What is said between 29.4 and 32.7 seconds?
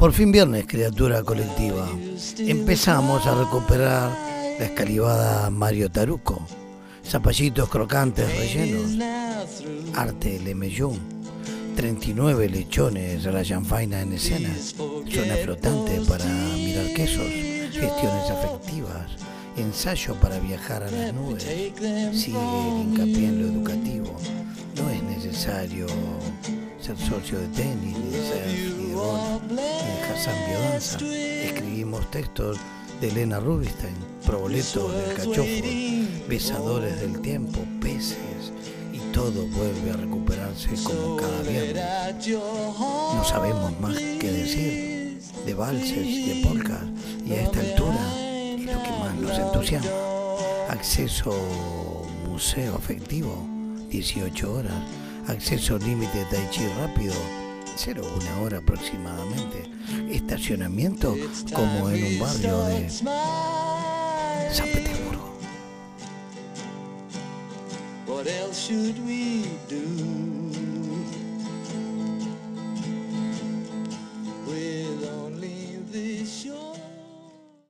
ni de Hassan Biodanza. Escribimos textos